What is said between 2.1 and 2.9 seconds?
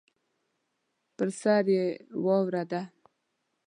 واوره ده.